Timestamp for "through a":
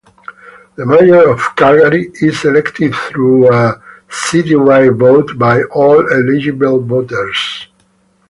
2.95-3.79